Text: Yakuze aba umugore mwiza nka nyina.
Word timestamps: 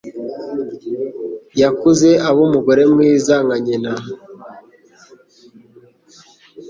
Yakuze 1.61 2.09
aba 2.27 2.39
umugore 2.47 2.81
mwiza 2.91 3.35
nka 3.45 3.57
nyina. 3.65 3.91